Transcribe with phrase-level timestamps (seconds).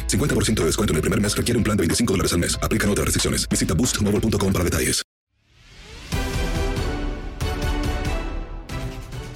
[0.00, 2.58] 50% de descuento en el primer mes requiere un plan de 25 dólares al mes.
[2.62, 3.48] Aplican otras restricciones.
[3.48, 5.02] Visita boostmobile.com para detalles.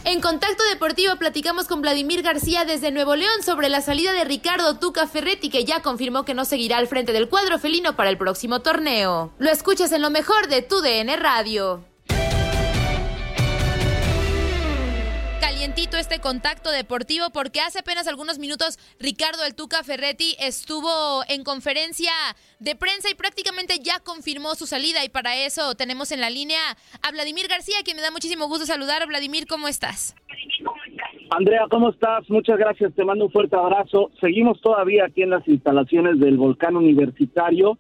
[0.06, 4.78] En Contacto Deportivo platicamos con Vladimir García desde Nuevo León sobre la salida de Ricardo
[4.78, 8.16] Tuca Ferretti, que ya confirmó que no seguirá al frente del cuadro felino para el
[8.16, 9.32] próximo torneo.
[9.38, 11.84] Lo escuchas en lo mejor de tu DN Radio.
[15.41, 21.44] Calientito este contacto deportivo porque hace apenas algunos minutos Ricardo El Tuca Ferretti estuvo en
[21.44, 22.10] conferencia
[22.60, 26.60] de prensa y prácticamente ya confirmó su salida y para eso tenemos en la línea
[27.02, 29.06] a Vladimir García, quien me da muchísimo gusto saludar.
[29.06, 30.14] Vladimir, ¿cómo estás?
[31.30, 32.28] Andrea, ¿cómo estás?
[32.30, 34.10] Muchas gracias, te mando un fuerte abrazo.
[34.20, 37.78] Seguimos todavía aquí en las instalaciones del volcán universitario.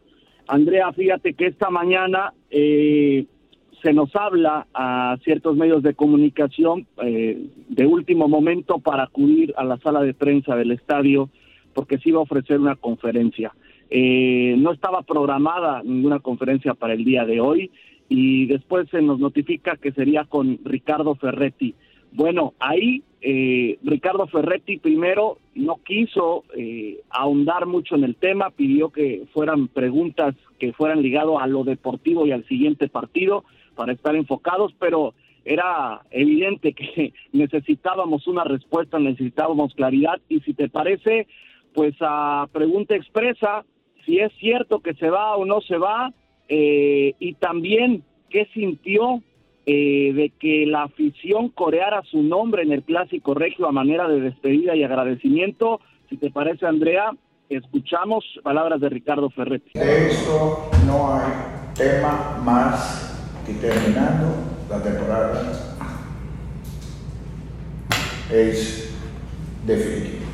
[0.48, 3.26] Andrea, fíjate que esta mañana eh,
[3.82, 9.64] se nos habla a ciertos medios de comunicación eh, de último momento para acudir a
[9.64, 11.30] la sala de prensa del estadio
[11.74, 13.54] porque se iba a ofrecer una conferencia.
[13.90, 17.70] Eh, no estaba programada ninguna conferencia para el día de hoy
[18.08, 21.74] y después se nos notifica que sería con Ricardo Ferretti.
[22.12, 28.90] Bueno, ahí eh, Ricardo Ferretti primero no quiso eh, ahondar mucho en el tema, pidió
[28.90, 33.44] que fueran preguntas que fueran ligadas a lo deportivo y al siguiente partido
[33.76, 35.14] para estar enfocados, pero
[35.44, 41.28] era evidente que necesitábamos una respuesta, necesitábamos claridad y si te parece,
[41.72, 43.64] pues a pregunta expresa,
[44.04, 46.12] si es cierto que se va o no se va
[46.48, 49.22] eh, y también qué sintió
[49.66, 54.20] eh, de que la afición coreara su nombre en el clásico regio a manera de
[54.20, 55.80] despedida y agradecimiento.
[56.08, 57.10] Si te parece, Andrea,
[57.48, 59.70] escuchamos palabras de Ricardo Ferretti.
[59.74, 61.32] De esto no hay
[61.74, 63.05] tema más
[63.48, 64.34] y terminando
[64.68, 65.52] la temporada
[68.30, 68.88] es
[69.64, 70.26] definitivo.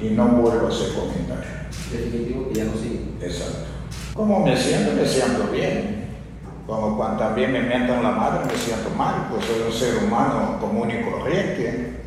[0.00, 1.50] Y no vuelvo a hacer comentario.
[1.90, 3.00] Definitivo que ya no sigue.
[3.20, 3.66] Exacto.
[4.14, 6.02] Como me siento, me siento bien.
[6.66, 10.58] Como cuando también me mientan la madre, me siento mal, pues soy un ser humano
[10.60, 12.02] común y corriente.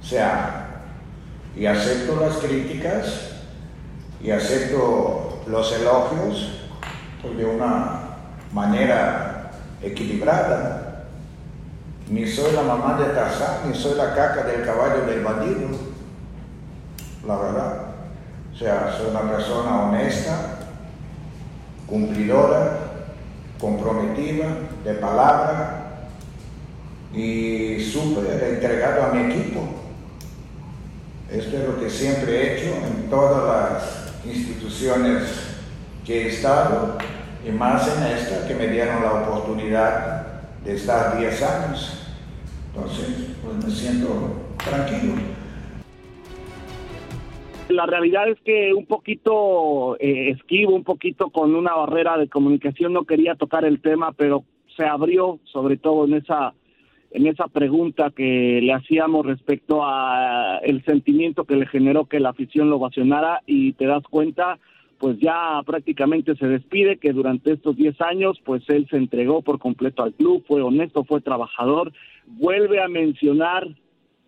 [0.00, 0.62] O sea,
[1.56, 3.32] y acepto las críticas
[4.22, 6.60] y acepto los elogios
[7.20, 8.00] pues de una
[8.52, 9.31] manera
[9.82, 11.06] equilibrada.
[12.08, 15.68] Ni soy la mamá de Tarzán, ni soy la caca del caballo del bandido.
[17.26, 17.82] La verdad.
[18.52, 20.58] O sea, soy una persona honesta,
[21.86, 22.78] cumplidora,
[23.58, 24.46] comprometida,
[24.84, 25.82] de palabra
[27.14, 29.60] y súper entregado a mi equipo.
[31.30, 35.22] Esto es lo que siempre he hecho en todas las instituciones
[36.04, 36.98] que he estado
[37.46, 40.26] y más en esta que me dieron la oportunidad
[40.64, 41.98] de estar 10 años.
[42.74, 44.08] Entonces, pues me siento
[44.58, 45.14] tranquilo.
[47.68, 52.92] La realidad es que un poquito eh, esquivo, un poquito con una barrera de comunicación,
[52.92, 54.44] no quería tocar el tema, pero
[54.76, 56.54] se abrió sobre todo en esa
[57.14, 62.30] en esa pregunta que le hacíamos respecto a el sentimiento que le generó que la
[62.30, 64.58] afición lo ovacionara y te das cuenta
[65.02, 69.58] pues ya prácticamente se despide que durante estos 10 años pues él se entregó por
[69.58, 71.92] completo al club, fue honesto, fue trabajador,
[72.24, 73.66] vuelve a mencionar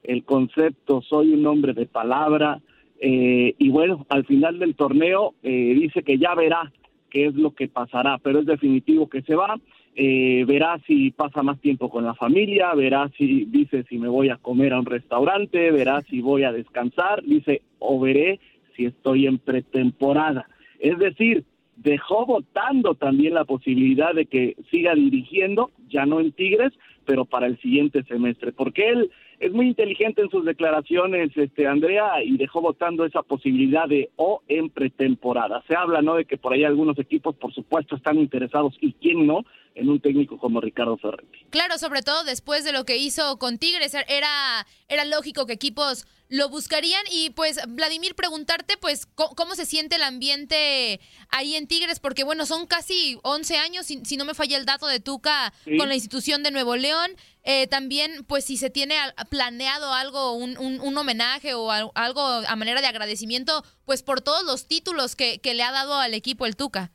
[0.03, 2.61] el concepto soy un hombre de palabra
[2.99, 6.73] eh, y bueno, al final del torneo eh, dice que ya verá
[7.09, 9.61] qué es lo que pasará, pero es definitivo que se va
[9.95, 14.29] eh, verá si pasa más tiempo con la familia, verá si dice si me voy
[14.29, 18.41] a comer a un restaurante, verá si voy a descansar, dice o veré
[18.75, 20.49] si estoy en pretemporada.
[20.79, 21.45] Es decir,
[21.77, 26.73] dejó votando también la posibilidad de que siga dirigiendo, ya no en Tigres,
[27.05, 32.23] pero para el siguiente semestre, porque él es muy inteligente en sus declaraciones, este Andrea,
[32.23, 35.63] y dejó votando esa posibilidad de o en pretemporada.
[35.69, 39.27] Se habla, ¿no?, de que por ahí algunos equipos, por supuesto, están interesados y quién
[39.27, 39.45] no
[39.75, 41.47] en un técnico como Ricardo Ferretti.
[41.51, 46.07] Claro, sobre todo después de lo que hizo con Tigres, era era lógico que equipos
[46.29, 52.01] lo buscarían y pues Vladimir preguntarte pues cómo, se siente el ambiente ahí en Tigres
[52.01, 55.89] porque bueno son casi 11 años si, no me falla el dato de Tuca con
[55.89, 57.11] la institución de Nuevo León
[57.45, 58.95] eh, también pues si se tiene
[59.31, 64.67] planeado algo un, un, homenaje o algo a manera de agradecimiento pues por todos los
[64.67, 66.91] títulos que, que le ha dado al equipo el Tuca.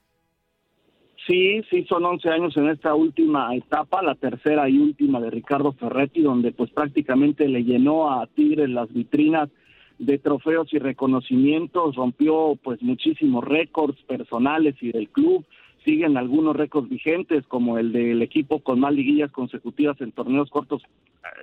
[1.28, 5.74] Sí, sí, son 11 años en esta última etapa, la tercera y última de Ricardo
[5.74, 9.50] Ferretti, donde pues prácticamente le llenó a Tigres las vitrinas
[10.00, 15.46] de trofeos y reconocimientos, rompió pues muchísimos récords personales y del club,
[15.90, 20.84] siguen algunos récords vigentes como el del equipo con más liguillas consecutivas en torneos cortos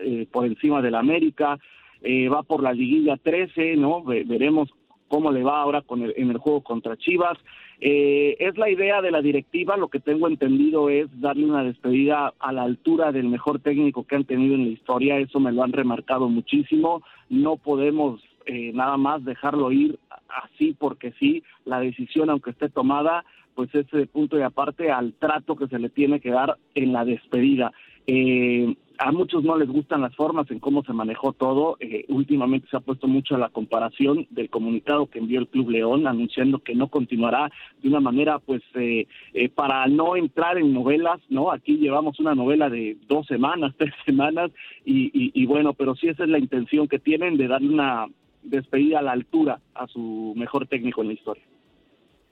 [0.04, 1.58] eh, por encima del América,
[2.00, 4.04] eh, va por la liguilla 13, ¿no?
[4.04, 4.68] veremos
[5.08, 7.38] cómo le va ahora con en el juego contra Chivas.
[7.80, 12.32] Eh, es la idea de la directiva, lo que tengo entendido es darle una despedida
[12.38, 15.64] a la altura del mejor técnico que han tenido en la historia, eso me lo
[15.64, 22.30] han remarcado muchísimo, no podemos eh, nada más dejarlo ir así porque sí, la decisión
[22.30, 23.24] aunque esté tomada,
[23.56, 26.92] pues es de punto y aparte al trato que se le tiene que dar en
[26.92, 27.72] la despedida.
[28.06, 31.76] Eh, a muchos no les gustan las formas en cómo se manejó todo.
[31.80, 36.06] Eh, últimamente se ha puesto mucho la comparación del comunicado que envió el Club León
[36.06, 37.50] anunciando que no continuará
[37.82, 41.52] de una manera, pues, eh, eh, para no entrar en novelas, ¿no?
[41.52, 44.50] Aquí llevamos una novela de dos semanas, tres semanas,
[44.84, 48.06] y, y bueno, pero sí esa es la intención que tienen de darle una
[48.42, 51.42] despedida a la altura a su mejor técnico en la historia.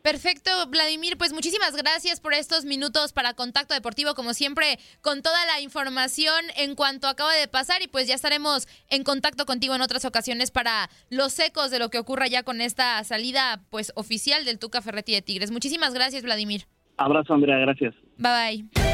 [0.05, 5.47] Perfecto, Vladimir, pues muchísimas gracias por estos minutos para Contacto Deportivo, como siempre, con toda
[5.47, 9.81] la información en cuanto acaba de pasar y pues ya estaremos en contacto contigo en
[9.81, 14.45] otras ocasiones para los ecos de lo que ocurra ya con esta salida pues oficial
[14.45, 15.51] del Tuca Ferretti de Tigres.
[15.51, 16.67] Muchísimas gracias, Vladimir.
[16.99, 17.95] Abrazo, Andrea, gracias.
[18.19, 18.94] Bye bye.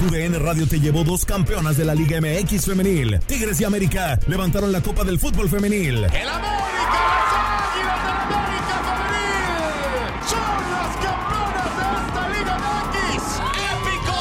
[0.00, 3.20] UDN Radio te llevó dos campeonas de la Liga MX femenil.
[3.26, 5.96] Tigres y América levantaron la Copa del Fútbol femenil.
[5.96, 13.22] El América, las Águilas del América femenil son las campeonas de esta Liga MX.
[13.72, 14.18] Épico,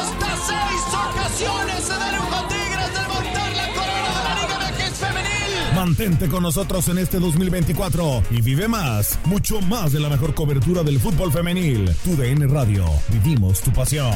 [0.00, 4.98] hasta seis ocasiones se dieron con Tigres de montar la corona de la Liga MX
[4.98, 5.74] femenil.
[5.76, 10.82] Mantente con nosotros en este 2024 y vive más, mucho más de la mejor cobertura
[10.82, 11.94] del fútbol femenil.
[12.04, 14.14] Tu DN Radio, vivimos tu pasión.